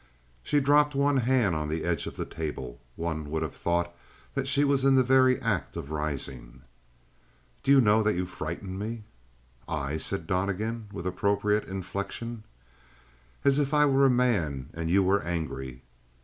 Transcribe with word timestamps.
She 0.41 0.59
dropped 0.59 0.95
one 0.95 1.17
hand 1.17 1.55
on 1.55 1.69
the 1.69 1.83
edge 1.83 2.07
of 2.07 2.15
the 2.15 2.25
table. 2.25 2.79
One 2.95 3.29
would 3.29 3.43
have 3.43 3.53
thought 3.53 3.95
that 4.33 4.47
she 4.47 4.63
was 4.63 4.83
in 4.83 4.95
the 4.95 5.03
very 5.03 5.39
act 5.39 5.77
of 5.77 5.91
rising. 5.91 6.63
"Do 7.61 7.69
you 7.69 7.79
know 7.81 8.01
that 8.01 8.15
you 8.15 8.25
frighten 8.25 8.79
me?" 8.79 9.03
"I?" 9.67 9.97
said 9.97 10.25
Donnegan, 10.25 10.87
with 10.91 11.05
appropriate 11.05 11.65
inflection. 11.65 12.45
"As 13.45 13.59
if 13.59 13.75
I 13.75 13.85
were 13.85 14.07
a 14.07 14.09
man 14.09 14.69
and 14.73 14.89
you 14.89 15.03
were 15.03 15.21
angry." 15.21 15.83